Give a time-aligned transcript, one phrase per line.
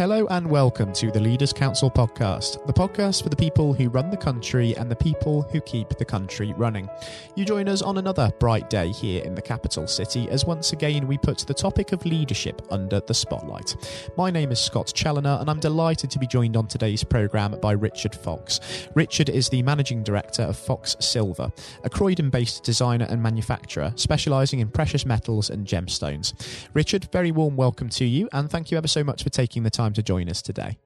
[0.00, 4.08] Hello and welcome to the Leaders Council podcast, the podcast for the people who run
[4.08, 6.88] the country and the people who keep the country running.
[7.34, 11.06] You join us on another bright day here in the capital city as once again
[11.06, 13.76] we put the topic of leadership under the spotlight.
[14.16, 17.72] My name is Scott Challoner and I'm delighted to be joined on today's programme by
[17.72, 18.88] Richard Fox.
[18.94, 21.52] Richard is the managing director of Fox Silver,
[21.84, 26.32] a Croydon based designer and manufacturer specialising in precious metals and gemstones.
[26.72, 29.68] Richard, very warm welcome to you and thank you ever so much for taking the
[29.68, 30.78] time time to join us today.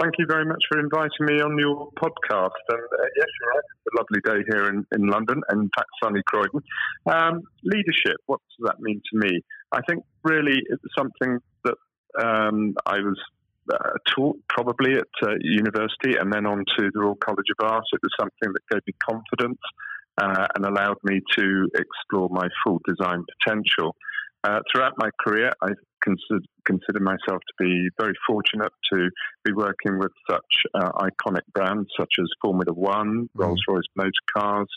[0.00, 2.62] Thank you very much for inviting me on your podcast.
[2.68, 3.64] And uh, yes, you're right.
[3.74, 6.62] It's a lovely day here in, in London, and in fact, sunny Croydon.
[7.06, 9.42] Um, leadership, what does that mean to me?
[9.72, 11.74] I think really it's something that
[12.22, 13.18] um, I was
[13.72, 17.84] uh, taught probably at uh, university and then on to the Royal College of Art.
[17.92, 19.58] It was something that gave me confidence
[20.22, 23.96] uh, and allowed me to explore my full design potential.
[24.44, 25.70] Uh, throughout my career, I
[26.02, 29.10] consider, consider, myself to be very fortunate to
[29.44, 33.28] be working with such uh, iconic brands such as Formula One, mm.
[33.34, 34.68] Rolls Royce Motor Cars,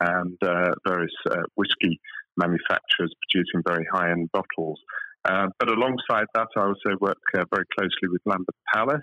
[0.00, 1.98] and uh, various uh, whiskey
[2.36, 4.78] manufacturers producing very high end bottles.
[5.24, 9.00] Uh, but alongside that, I also work uh, very closely with Lambeth Palace.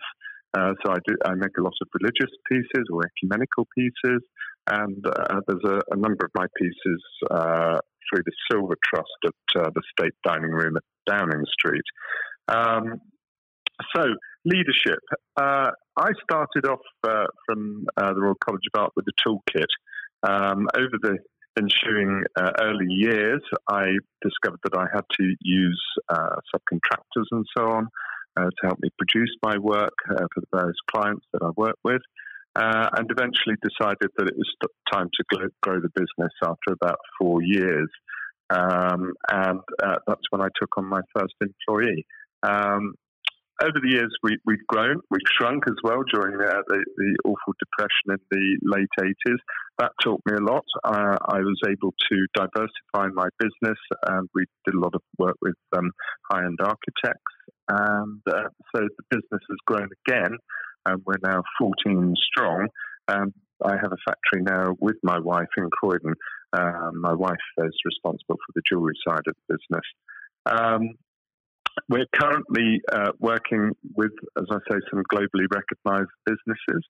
[0.55, 4.21] so I do I make a lot of religious pieces or ecumenical pieces,
[4.69, 5.03] and
[5.47, 7.01] there's a, a, number of my pieces
[8.09, 11.83] through the Silver Trust at uh, the State Dining Room at Downing Street.
[12.47, 13.01] Um,
[13.95, 14.03] so,
[14.45, 14.99] leadership.
[15.37, 19.65] Uh, I started off uh, from uh, the Royal College of Art with a toolkit.
[20.23, 21.17] Um, over the
[21.57, 23.85] ensuing uh, early years, I
[24.21, 27.87] discovered that I had to use uh, subcontractors and so on
[28.35, 32.01] to help me produce my work for the various clients that I work with
[32.55, 34.53] uh, and eventually decided that it was
[34.91, 37.89] time to grow the business after about four years.
[38.49, 42.05] Um, and uh, that's when I took on my first employee.
[42.43, 42.93] Um,
[43.61, 47.53] over the years, we, have grown, we've shrunk as well during the, the, the, awful
[47.59, 49.37] depression in the late 80s.
[49.77, 50.65] That taught me a lot.
[50.83, 53.77] Uh, I was able to diversify my business,
[54.09, 55.91] and we did a lot of work with um,
[56.31, 57.33] high end architects.
[57.69, 60.37] And uh, so the business has grown again
[60.85, 62.67] and we're now 14 strong.
[63.07, 63.33] Um,
[63.63, 66.13] I have a factory now with my wife in Croydon.
[66.53, 69.85] Um, my wife is responsible for the jewellery side of the business.
[70.45, 70.89] Um,
[71.89, 76.83] we're currently uh, working with, as I say, some globally recognised businesses.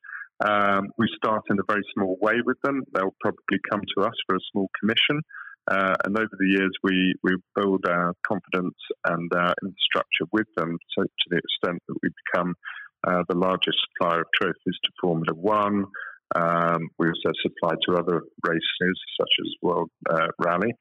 [0.45, 2.83] Um, we start in a very small way with them.
[2.93, 5.21] They'll probably come to us for a small commission.
[5.71, 8.75] Uh, and over the years, we, we build our confidence
[9.05, 12.53] and our infrastructure with them so to the extent that we become
[13.07, 15.85] uh, the largest supplier of trophies to Formula One.
[16.35, 20.73] Um, we also supply to other races such as World uh, Rally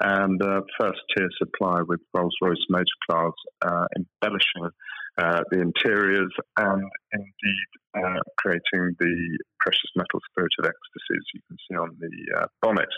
[0.00, 3.32] and uh, first tier supply with Rolls Royce Motor Cars,
[3.66, 4.70] uh, embellishing
[5.18, 6.82] uh, the interiors and
[7.12, 12.88] indeed creating the precious metal Spirit of Ecstasies you can see on the bonnet.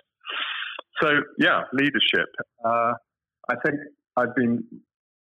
[1.00, 2.28] So, yeah, leadership.
[2.64, 3.81] I think
[4.16, 4.62] I've been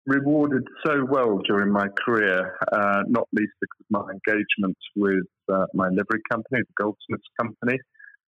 [0.08, 5.66] rewarded so well during my career, uh, not least because of my engagement with uh,
[5.74, 7.78] my livery company, the Goldsmiths Company,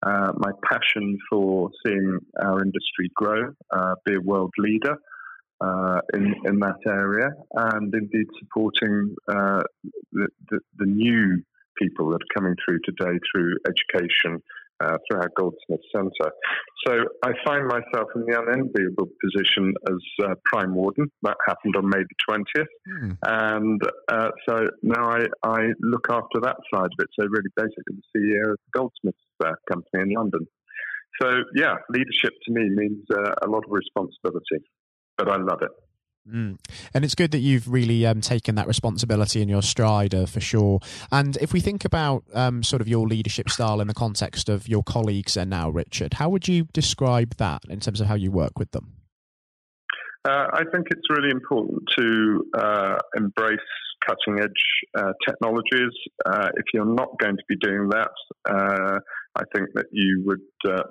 [0.02, 4.96] uh, my passion for seeing our industry grow, uh, be a world leader
[5.60, 9.62] uh, in, in that area, and indeed supporting uh,
[10.12, 11.42] the, the, the new
[11.78, 14.42] people that are coming through today through education
[14.80, 16.32] uh, through our Goldsmith Centre.
[16.86, 21.10] So I find myself in the unenviable position as uh, Prime Warden.
[21.22, 22.66] That happened on May the 20th.
[22.88, 23.18] Mm.
[23.26, 27.08] And uh, so now I, I look after that side of it.
[27.18, 30.46] So, really, basically, the CEO of the Goldsmiths uh, Company in London.
[31.20, 34.64] So, yeah, leadership to me means uh, a lot of responsibility,
[35.18, 35.70] but I love it.
[36.28, 36.58] Mm.
[36.94, 40.40] And it's good that you've really um, taken that responsibility in your stride uh, for
[40.40, 40.80] sure.
[41.10, 44.68] And if we think about um, sort of your leadership style in the context of
[44.68, 48.30] your colleagues and now, Richard, how would you describe that in terms of how you
[48.30, 48.96] work with them?
[50.28, 53.58] Uh, I think it's really important to uh, embrace
[54.06, 54.50] cutting edge
[54.98, 55.92] uh, technologies.
[56.26, 58.10] Uh, if you're not going to be doing that,
[59.36, 60.40] I think that you would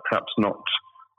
[0.09, 0.61] perhaps not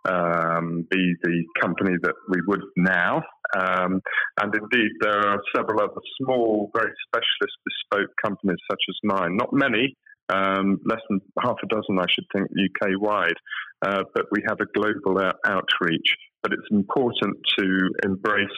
[0.08, 3.23] um, be the company that we would now.
[3.58, 4.00] Um,
[4.41, 9.37] and indeed, there are several other small, very specialist bespoke companies such as mine.
[9.37, 9.97] Not many,
[10.32, 13.38] um, less than half a dozen, I should think, UK wide.
[13.82, 16.17] Uh, but we have a global out- outreach.
[16.43, 18.49] But it's important to embrace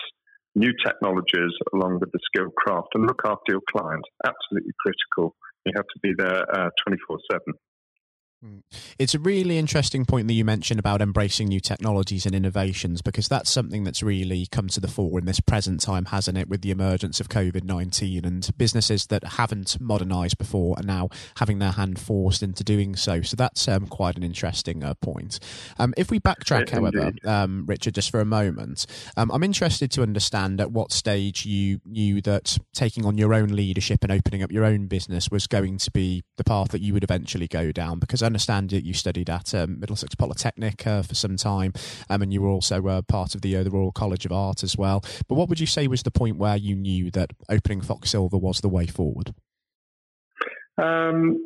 [0.55, 4.05] new technologies along with the skilled craft and look after your client.
[4.25, 5.35] Absolutely critical.
[5.65, 7.41] You have to be there uh, 24 7.
[8.45, 8.63] Mm.
[8.99, 13.29] It's a really interesting point that you mentioned about embracing new technologies and innovations because
[13.29, 16.63] that's something that's really come to the fore in this present time, hasn't it, with
[16.63, 21.71] the emergence of COVID 19 and businesses that haven't modernised before are now having their
[21.71, 23.23] hand forced into doing so.
[23.23, 25.39] So that's um, quite an interesting uh, point.
[25.79, 28.87] Um, if we backtrack, however, um, Richard, just for a moment,
[29.17, 33.51] um, I'm interested to understand at what stage you knew that taking on your own
[33.51, 36.93] leadership and opening up your own business was going to be the path that you
[36.93, 41.03] would eventually go down because I understand that you studied at um, Middlesex Polytechnic uh,
[41.03, 41.75] for some time,
[42.09, 44.63] um, and you were also uh, part of the uh, the Royal College of Art
[44.63, 45.05] as well.
[45.29, 48.39] But what would you say was the point where you knew that opening Fox Silver
[48.39, 49.35] was the way forward?
[50.81, 51.37] Um,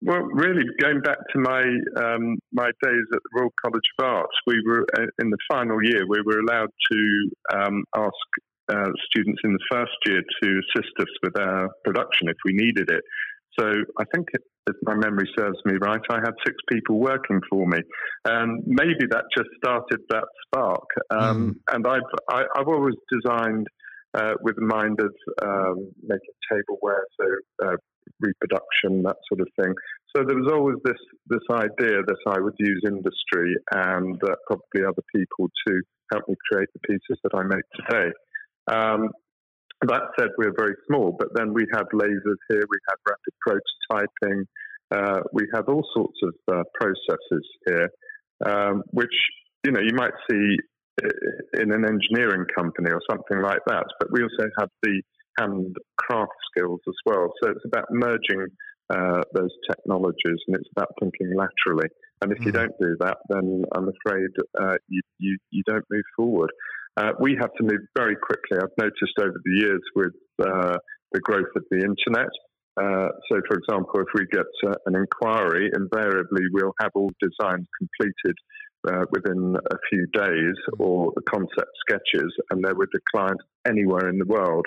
[0.00, 1.62] well, really, going back to my
[2.02, 5.78] um, my days at the Royal College of Arts, we were uh, in the final
[5.82, 6.06] year.
[6.08, 8.26] We were allowed to um, ask
[8.72, 12.90] uh, students in the first year to assist us with our production if we needed
[12.90, 13.04] it.
[13.58, 13.66] So
[13.98, 17.78] I think, if my memory serves me right, I had six people working for me,
[18.24, 20.86] and maybe that just started that spark.
[21.10, 21.74] Um, mm.
[21.74, 22.00] And I've
[22.30, 23.66] I, have i have always designed
[24.14, 25.12] uh, with the mind of
[25.44, 27.26] um, making tableware, so
[27.66, 27.76] uh,
[28.20, 29.74] reproduction, that sort of thing.
[30.14, 34.84] So there was always this this idea that I would use industry and uh, probably
[34.86, 35.80] other people to
[36.12, 38.12] help me create the pieces that I make today.
[38.70, 39.08] Um,
[39.88, 44.44] that said, we're very small, but then we have lasers here, we have rapid prototyping,
[44.94, 47.88] uh, we have all sorts of uh, processes here,
[48.44, 49.14] um, which
[49.64, 50.56] you know you might see
[51.54, 53.84] in an engineering company or something like that.
[53.98, 55.02] But we also have the
[55.38, 57.32] handcraft skills as well.
[57.42, 58.46] So it's about merging
[58.90, 61.88] uh, those technologies, and it's about thinking laterally.
[62.20, 62.46] And if mm.
[62.46, 64.28] you don't do that, then I'm afraid
[64.60, 66.50] uh, you, you you don't move forward.
[66.96, 68.58] Uh, we have to move very quickly.
[68.58, 70.12] I've noticed over the years with
[70.42, 70.76] uh,
[71.12, 72.30] the growth of the internet.
[72.80, 77.66] Uh, so, for example, if we get uh, an inquiry, invariably we'll have all designs
[77.78, 78.36] completed
[78.88, 84.08] uh, within a few days or the concept sketches, and they're with the client anywhere
[84.08, 84.66] in the world.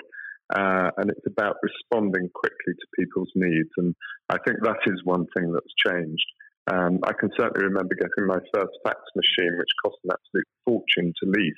[0.54, 3.70] Uh, and it's about responding quickly to people's needs.
[3.76, 3.94] And
[4.30, 6.24] I think that is one thing that's changed.
[6.72, 11.12] Um, I can certainly remember getting my first fax machine, which cost an absolute fortune
[11.22, 11.54] to lease.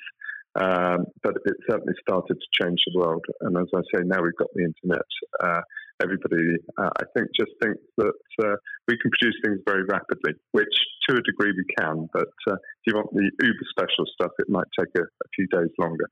[0.59, 3.23] Um, but it certainly started to change the world.
[3.41, 5.07] And as I say, now we've got the internet.
[5.39, 5.61] Uh,
[6.03, 8.55] everybody, uh, I think, just thinks that uh,
[8.87, 10.75] we can produce things very rapidly, which
[11.07, 12.09] to a degree we can.
[12.11, 15.47] But uh, if you want the uber special stuff, it might take a, a few
[15.47, 16.09] days longer.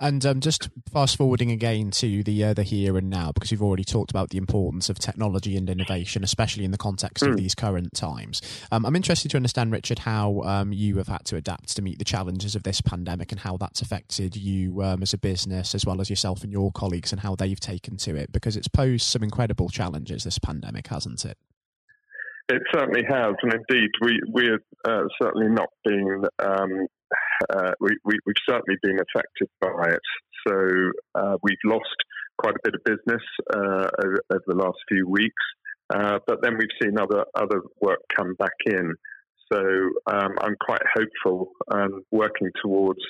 [0.00, 3.62] And um, just fast forwarding again to the uh, the here and now, because you've
[3.62, 7.28] already talked about the importance of technology and innovation, especially in the context mm.
[7.28, 7.42] of hmm.
[7.42, 8.42] these current times.
[8.72, 11.98] Um, I'm interested to understand, Richard, how um, you have had to adapt to meet
[11.98, 15.86] the challenges of this pandemic and how that's affected you um, as a business, as
[15.86, 19.06] well as yourself and your colleagues, and how they've taken to it, because it's posed
[19.06, 20.24] some incredible challenges.
[20.24, 21.38] This pandemic, hasn't it?
[22.48, 26.86] It certainly has, and indeed, we we're uh, certainly not being um,
[27.50, 30.00] uh, we, we, have certainly been affected by it.
[30.46, 30.56] So
[31.14, 31.96] uh, we've lost
[32.38, 33.22] quite a bit of business
[33.54, 35.42] uh, over, over, the last few weeks,
[35.94, 38.94] uh, but then we've seen other other work come back in.
[39.52, 39.60] So
[40.06, 43.00] um, I'm quite hopeful and working towards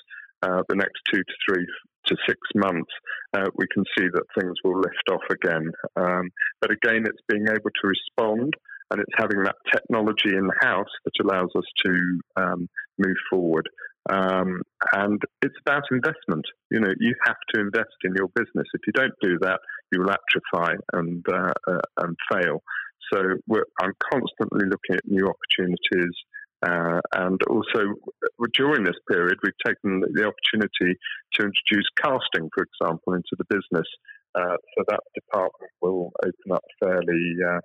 [0.43, 1.67] uh, the next two to three
[2.07, 2.91] to six months,
[3.35, 5.71] uh, we can see that things will lift off again.
[5.97, 6.31] Um,
[6.61, 8.53] but again, it's being able to respond
[8.91, 12.69] and it's having that technology in the house that allows us to um,
[12.99, 13.69] move forward.
[14.11, 14.63] Um,
[14.93, 16.45] and it's about investment.
[16.71, 18.67] You know, you have to invest in your business.
[18.75, 22.63] If you don't do that, you will atrophy and uh, uh, and fail.
[23.13, 23.21] So
[23.81, 26.15] I'm constantly looking at new opportunities.
[26.67, 27.95] Uh, and also,
[28.55, 30.99] during this period, we've taken the opportunity
[31.35, 33.87] to introduce casting, for example, into the business.
[34.35, 37.61] Uh, so that department will open up fairly uh,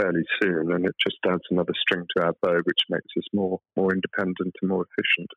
[0.00, 3.58] fairly soon, and it just adds another string to our bow, which makes us more
[3.76, 5.30] more independent and more efficient.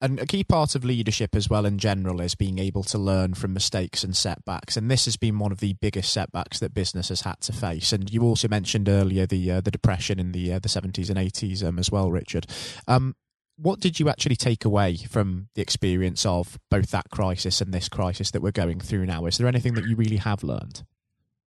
[0.00, 3.34] And a key part of leadership as well in general is being able to learn
[3.34, 4.76] from mistakes and setbacks.
[4.76, 7.92] And this has been one of the biggest setbacks that business has had to face.
[7.92, 11.18] And you also mentioned earlier the uh, the depression in the uh, the 70s and
[11.18, 12.46] 80s um, as well, Richard.
[12.88, 13.14] Um,
[13.56, 17.88] what did you actually take away from the experience of both that crisis and this
[17.88, 19.26] crisis that we're going through now?
[19.26, 20.82] Is there anything that you really have learned?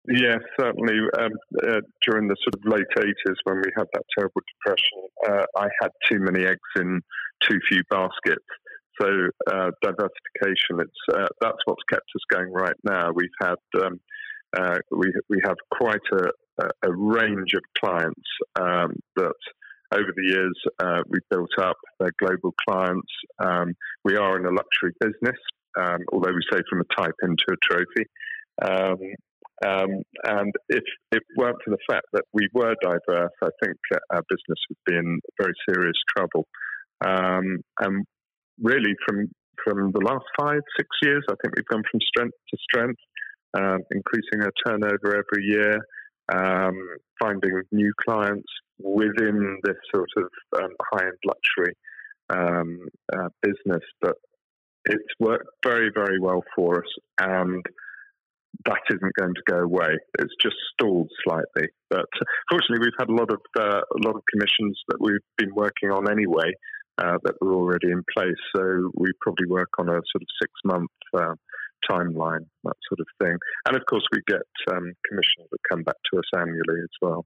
[0.08, 1.00] Yes, certainly.
[1.20, 1.32] Um,
[1.64, 5.68] uh, during the sort of late 80s when we had that terrible depression, uh, I
[5.82, 7.02] had too many eggs in
[7.44, 8.46] too few baskets.
[9.02, 9.08] So
[9.52, 13.12] uh, diversification, it's uh, that's what's kept us going right now.
[13.14, 14.00] We've had um,
[14.58, 18.28] uh, we we have quite a, a range of clients
[18.60, 19.34] um, that
[19.92, 21.78] over the years uh, we've built up.
[22.00, 23.12] They're global clients.
[23.40, 23.74] Um,
[24.04, 25.40] we are in a luxury business,
[25.78, 28.08] um, although we say from a type into a trophy.
[28.64, 28.98] Um,
[29.66, 33.78] Um, and if it weren't for the fact that we were diverse, I think
[34.12, 36.46] our business would be in very serious trouble.
[37.04, 38.06] Um, and
[38.62, 39.30] really, from
[39.64, 43.02] from the last five, six years, I think we've gone from strength to strength,
[43.58, 45.80] um, increasing our turnover every year,
[46.32, 46.78] um,
[47.20, 48.48] finding new clients
[48.80, 50.30] within this sort of
[50.62, 51.74] um, high-end luxury
[52.30, 53.84] um, uh, business.
[54.00, 54.16] But
[54.86, 57.66] it's worked very, very well for us, and
[58.66, 59.98] that isn't going to go away.
[60.20, 61.70] It's just stalled slightly.
[61.89, 62.06] But
[62.50, 65.92] fortunately, we've had a lot of uh, a lot of commissions that we've been working
[65.92, 66.51] on anyway
[66.98, 68.42] uh, that were already in place.
[68.56, 71.36] So we probably work on a sort of six month uh,
[71.89, 73.38] timeline, that sort of thing.
[73.68, 77.25] And of course, we get um, commissions that come back to us annually as well.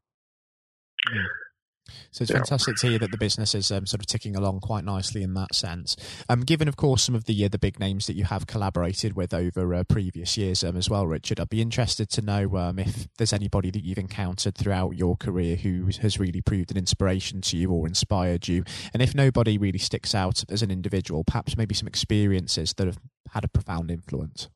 [2.12, 2.38] So it's yeah.
[2.38, 5.34] fantastic to hear that the business is um, sort of ticking along quite nicely in
[5.34, 5.96] that sense.
[6.30, 9.16] Um, given, of course, some of the uh, the big names that you have collaborated
[9.16, 12.80] with over uh, previous years um, as well, Richard, I'd be interested to know um,
[12.80, 17.42] if there's anybody that you've encountered throughout your career who has really proved an inspiration
[17.42, 21.58] to you or inspired you, and if nobody really sticks out as an individual, perhaps
[21.58, 23.00] maybe some experiences that have
[23.34, 24.50] had a profound influence.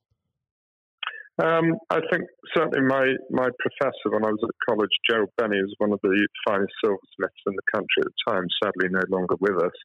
[1.38, 2.24] Um, I think
[2.56, 6.28] certainly my, my professor when I was at college, Gerald Benney, is one of the
[6.48, 9.78] finest silversmiths in the country at the time, sadly no longer with us.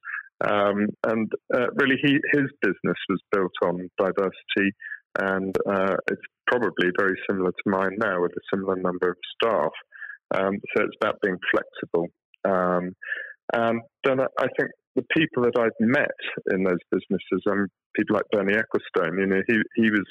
[0.48, 4.70] Um, and uh, really, he, his business was built on diversity,
[5.18, 9.72] and uh, it's probably very similar to mine now with a similar number of staff.
[10.32, 12.06] Um, so it's about being flexible.
[12.44, 12.94] Um,
[13.52, 16.16] and then I think the people that I've met
[16.52, 17.66] in those businesses, um,
[17.96, 20.06] people like Bernie Ecclestone, you know, he, he was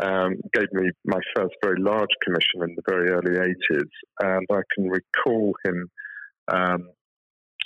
[0.00, 3.90] um, gave me my first very large commission in the very early 80s.
[4.20, 5.90] And I can recall him
[6.52, 6.88] um,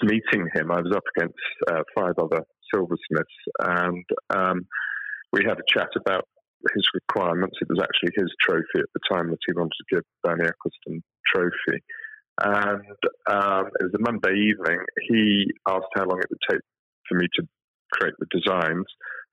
[0.03, 0.71] meeting him.
[0.71, 1.39] I was up against
[1.71, 4.67] uh, five other silversmiths, and um,
[5.33, 6.25] we had a chat about
[6.75, 7.57] his requirements.
[7.61, 11.01] It was actually his trophy at the time that he wanted to give Bernie Ecclestone
[11.35, 11.83] trophy.
[12.43, 12.97] And
[13.31, 14.79] um, it was a Monday evening.
[15.09, 16.61] He asked how long it would take
[17.09, 17.47] for me to
[17.93, 18.87] create the designs.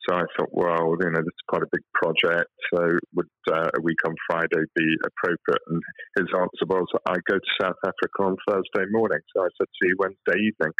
[0.08, 2.50] So I thought, well, you know, this is quite a big project.
[2.74, 2.79] So
[3.15, 5.62] would uh, a week on Friday be appropriate?
[5.68, 5.82] And
[6.18, 9.20] his answer was, I go to South Africa on Thursday morning.
[9.36, 10.74] So I said, see you Wednesday evening.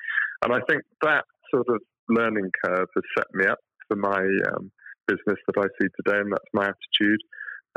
[0.44, 4.22] And I think that sort of learning curve has set me up for my
[4.54, 4.72] um,
[5.08, 7.22] business that I see today, and that's my attitude.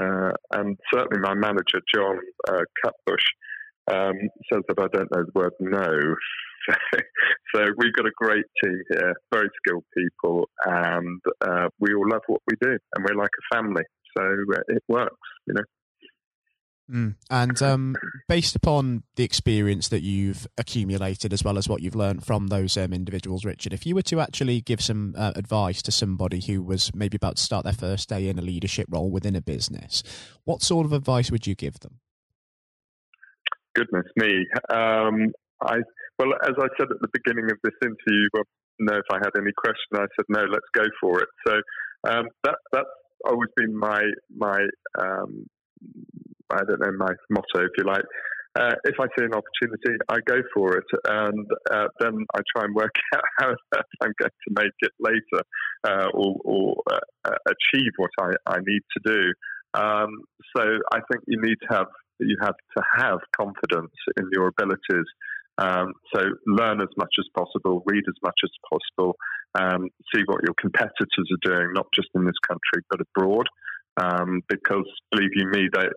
[0.00, 2.18] Uh, and certainly my manager, John
[2.48, 3.26] uh, Cutbush,
[3.90, 4.14] um,
[4.52, 6.14] says that I don't know the word no
[7.54, 12.22] so we've got a great team here, very skilled people, and uh, we all love
[12.26, 13.84] what we do, and we're like a family.
[14.16, 15.16] So uh, it works,
[15.46, 15.62] you know.
[16.90, 17.14] Mm.
[17.30, 17.96] And um,
[18.28, 22.76] based upon the experience that you've accumulated, as well as what you've learned from those
[22.76, 26.62] um, individuals, Richard, if you were to actually give some uh, advice to somebody who
[26.62, 30.02] was maybe about to start their first day in a leadership role within a business,
[30.44, 32.00] what sort of advice would you give them?
[33.74, 35.78] Goodness me, um, I
[36.22, 38.28] well, as I said at the beginning of this interview,
[38.78, 39.94] you know if I had any question.
[39.94, 41.28] I said no, let's go for it.
[41.46, 41.54] So
[42.08, 42.86] um, that that's
[43.24, 44.02] always been my
[44.36, 44.60] my
[45.00, 45.46] um,
[46.52, 48.04] I don't know my motto, if you like.
[48.54, 52.64] Uh, if I see an opportunity, I go for it, and uh, then I try
[52.64, 53.54] and work out how
[54.02, 55.42] I'm going to make it later
[55.88, 59.32] uh, or, or uh, achieve what I, I need to do.
[59.72, 60.24] Um,
[60.54, 61.86] so I think you need to have
[62.18, 65.08] you have to have confidence in your abilities
[65.58, 69.16] um, so learn as much as possible, read as much as possible,
[69.54, 73.46] um, see what your competitors are doing, not just in this country but abroad.
[74.00, 75.92] Um, because believe you me, that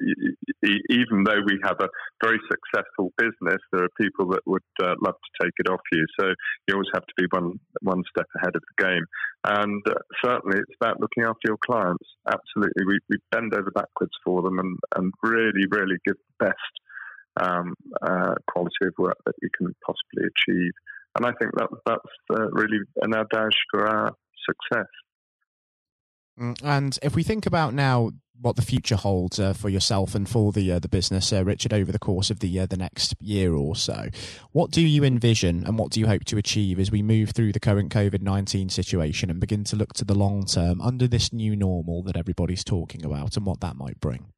[0.89, 1.87] even though we have a
[2.21, 6.05] very successful business, there are people that would uh, love to take it off you.
[6.19, 6.27] So
[6.67, 9.05] you always have to be one one step ahead of the game.
[9.45, 9.93] And uh,
[10.25, 12.03] certainly, it's about looking after your clients.
[12.27, 16.73] Absolutely, we, we bend over backwards for them and, and really, really give the best
[17.41, 20.71] um, uh, quality of work that you can possibly achieve.
[21.17, 24.11] And I think that that's uh, really an adage for our
[24.45, 24.87] success.
[26.39, 28.11] Mm, and if we think about now
[28.41, 31.73] what the future holds uh, for yourself and for the uh, the business, uh, Richard,
[31.73, 34.09] over the course of the uh, the next year or so,
[34.51, 37.53] what do you envision and what do you hope to achieve as we move through
[37.53, 41.31] the current COVID nineteen situation and begin to look to the long term under this
[41.31, 44.33] new normal that everybody's talking about and what that might bring?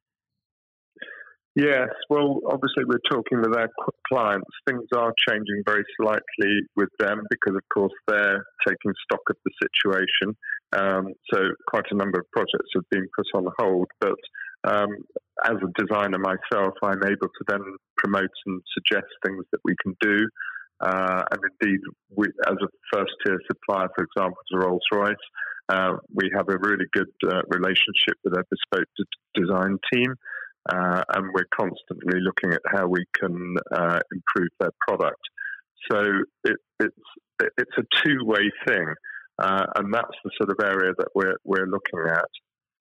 [1.57, 3.67] Yes, well, obviously, we're talking with our
[4.07, 4.45] clients.
[4.67, 9.51] Things are changing very slightly with them because, of course, they're taking stock of the
[9.65, 10.37] situation.
[10.73, 13.87] Um, so, quite a number of projects have been put on hold.
[13.99, 14.19] But
[14.69, 14.89] um,
[15.45, 17.63] as a designer myself, I'm able to then
[17.97, 20.27] promote and suggest things that we can do.
[20.79, 21.79] Uh, and indeed,
[22.15, 25.15] we, as a first tier supplier, for example, to Rolls Royce,
[25.69, 30.13] uh, we have a really good uh, relationship with our bespoke d- design team.
[30.69, 35.21] Uh, and we're constantly looking at how we can uh, improve their product.
[35.91, 36.01] So
[36.43, 36.95] it, it's
[37.57, 38.93] it's a two way thing,
[39.39, 42.29] uh, and that's the sort of area that we're we're looking at.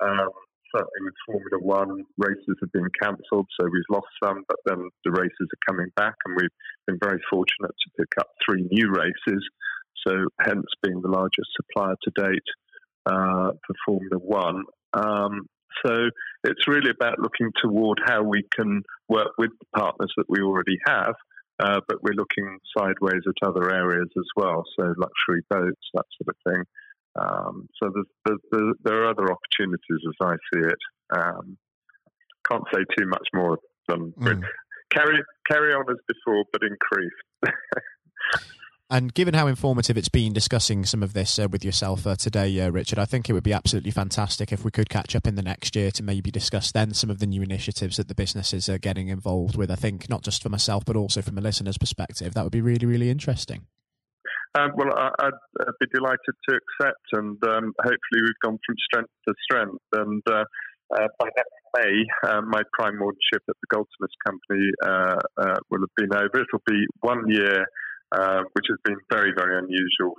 [0.00, 0.31] Um,
[0.75, 5.12] certainly with Formula One, races have been cancelled, so we've lost some, but then the
[5.12, 9.43] races are coming back, and we've been very fortunate to pick up three new races.
[10.07, 12.49] So, hence being the largest supplier to date
[13.07, 14.62] uh, for Formula One.
[14.93, 15.47] Um,
[15.85, 16.11] so,
[16.47, 20.79] it's really about looking toward how we can work with the partners that we already
[20.87, 21.15] have.
[21.59, 26.29] Uh, but we're looking sideways at other areas as well, so luxury boats, that sort
[26.29, 26.65] of thing.
[27.19, 30.79] Um, so there's, there's, there are other opportunities as I see it.
[31.17, 31.57] Um,
[32.47, 34.43] can't say too much more than mm.
[34.91, 37.11] carry carry on as before, but increase.
[38.88, 42.61] And given how informative it's been discussing some of this uh, with yourself uh, today,
[42.61, 45.35] uh, Richard, I think it would be absolutely fantastic if we could catch up in
[45.35, 48.69] the next year to maybe discuss then some of the new initiatives that the businesses
[48.69, 49.73] are getting involved with.
[49.73, 52.35] I think not just for myself, but also from a listener's perspective.
[52.35, 53.66] That would be really, really interesting.
[54.55, 59.11] Uh, well, I, would be delighted to accept, and um, hopefully we've gone from strength
[59.26, 59.85] to strength.
[59.95, 60.45] And uh,
[60.95, 65.81] uh, by next May, uh, my prime wardenship at the Goldsmiths Company uh, uh, will
[65.81, 66.40] have been over.
[66.40, 67.66] It'll be one year.
[68.53, 70.15] Which has been very, very unusual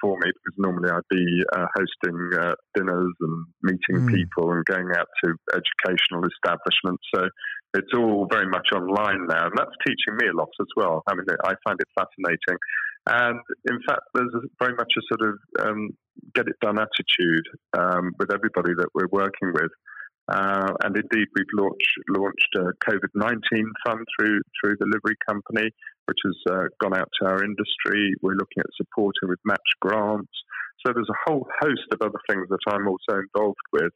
[0.00, 1.42] for me because normally I'd be
[1.74, 2.30] hosting
[2.74, 4.14] dinners and meeting mm.
[4.14, 7.02] people and going out to educational establishments.
[7.14, 7.28] So
[7.74, 11.02] it's all very much online now, and that's teaching me a lot as well.
[11.06, 12.58] I mean, I find it fascinating.
[13.06, 15.90] And in fact, there's very much a sort of um,
[16.34, 17.46] get it done attitude
[17.76, 19.72] um, with everybody that we're working with.
[20.28, 25.70] Uh, and indeed, we've launched launched a COVID nineteen fund through through the livery company,
[26.06, 28.14] which has uh, gone out to our industry.
[28.22, 30.32] We're looking at supporting with match grants.
[30.86, 33.92] So there's a whole host of other things that I'm also involved with,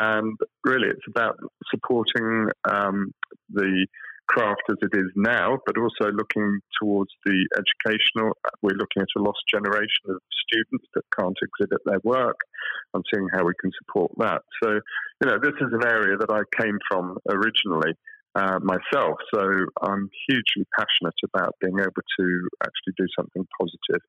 [0.00, 1.38] and really, it's about
[1.70, 3.12] supporting um,
[3.50, 3.86] the
[4.28, 8.32] craft as it is now, but also looking towards the educational.
[8.62, 12.38] We're looking at a lost generation of students that can't exhibit their work
[12.92, 14.42] and seeing how we can support that.
[14.62, 17.94] So, you know, this is an area that I came from originally.
[18.36, 19.40] Uh, myself, so
[19.80, 24.02] I'm hugely passionate about being able to actually do something positive,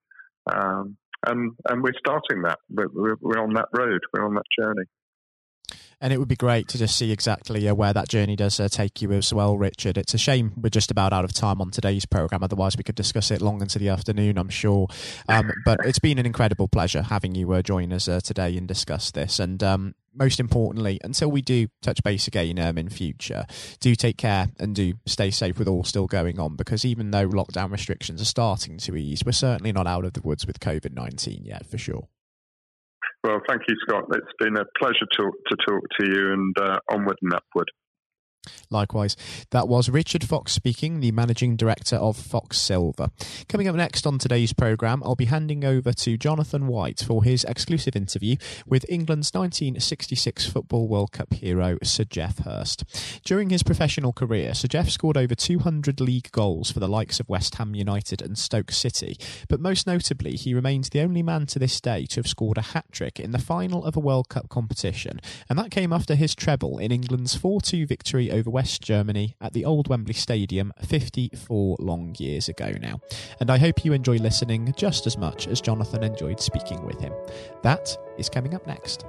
[0.52, 0.98] um,
[1.28, 2.58] and and we're starting that.
[2.68, 4.02] We're, we're on that road.
[4.12, 4.86] We're on that journey.
[6.02, 8.68] And it would be great to just see exactly uh, where that journey does uh,
[8.68, 9.98] take you as well, Richard.
[9.98, 12.44] It's a shame we're just about out of time on today's program.
[12.44, 14.88] Otherwise, we could discuss it long into the afternoon, I'm sure.
[15.30, 18.68] Um, but it's been an incredible pleasure having you uh, join us uh, today and
[18.68, 19.40] discuss this.
[19.40, 23.46] And um, most importantly, until we do touch base again um, in future,
[23.80, 26.56] do take care and do stay safe with all still going on.
[26.56, 30.22] Because even though lockdown restrictions are starting to ease, we're certainly not out of the
[30.22, 32.08] woods with COVID 19 yet, for sure.
[33.26, 34.04] Well, thank you, Scott.
[34.12, 37.72] It's been a pleasure to, to talk to you and uh, onward and upward.
[38.70, 39.16] Likewise,
[39.52, 43.10] that was Richard Fox speaking, the managing director of Fox Silver.
[43.48, 47.44] Coming up next on today's programme, I'll be handing over to Jonathan White for his
[47.44, 52.84] exclusive interview with England's 1966 Football World Cup hero, Sir Geoff Hurst.
[53.24, 57.30] During his professional career, Sir Geoff scored over 200 league goals for the likes of
[57.30, 59.18] West Ham United and Stoke City,
[59.50, 62.62] but most notably, he remains the only man to this day to have scored a
[62.62, 66.36] hat trick in the final of a World Cup competition, and that came after his
[66.36, 71.78] treble in England's 4 2 victory over West Germany at the old Wembley Stadium 54
[71.80, 73.00] long years ago now.
[73.40, 77.14] And I hope you enjoy listening just as much as Jonathan enjoyed speaking with him.
[77.64, 79.06] That is coming up next.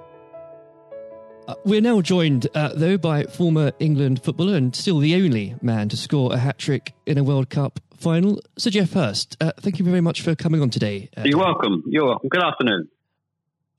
[1.49, 5.89] Uh, we're now joined, uh, though, by former England footballer and still the only man
[5.89, 9.37] to score a hat trick in a World Cup final, Sir Geoff Hurst.
[9.41, 11.09] Uh, thank you very much for coming on today.
[11.17, 11.85] Uh, You're welcome.
[11.87, 12.29] You're welcome.
[12.29, 12.89] Good afternoon.